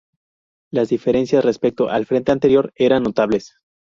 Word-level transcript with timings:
Las 0.71 0.89
diferencias 0.89 1.45
respecto 1.45 1.87
al 1.91 2.07
frente 2.07 2.31
anterior 2.31 2.71
eran 2.75 3.03
notables. 3.03 3.53